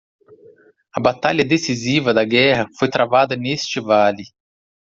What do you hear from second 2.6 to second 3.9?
foi travada neste